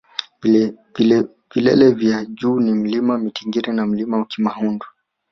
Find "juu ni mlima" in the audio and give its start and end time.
2.25-3.17